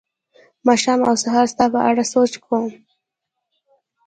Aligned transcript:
ماښام 0.67 0.99
او 1.09 1.15
سهار 1.23 1.47
ستا 1.53 1.65
په 1.73 1.79
اړه 1.89 2.03
سوچ 2.13 2.33
کوم 2.45 2.65